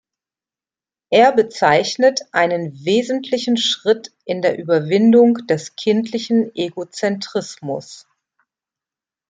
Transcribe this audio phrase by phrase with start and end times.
[1.11, 8.07] Er bezeichnet einen wesentlichen Schritt in der Überwindung des kindlichen Egozentrismus.